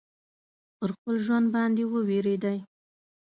پر 0.77 0.89
خپل 0.97 1.15
ژوند 1.25 1.47
باندي 1.53 1.83
وبېرېدی. 1.87 2.57